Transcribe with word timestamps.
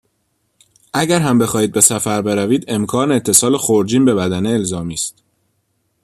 اگر 0.93 1.19
هم 1.19 1.39
بخواهید 1.39 1.71
به 1.71 1.81
سفر 1.81 2.21
بروید، 2.21 2.65
امکان 2.67 3.11
اتصال 3.11 3.57
خورجین 3.57 4.05
به 4.05 4.15
بدنه 4.15 4.49
الزامی 4.49 4.93
است. 4.93 5.13